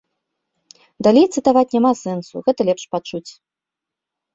Далей 1.09 1.27
цытаваць 1.35 1.65
няма 1.75 1.93
сэнсу, 2.03 2.35
гэта 2.51 2.61
лепш 2.71 2.83
пачуць. 2.97 3.27